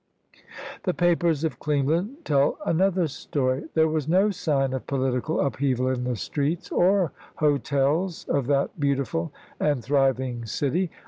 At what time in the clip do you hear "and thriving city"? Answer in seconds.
9.59-10.89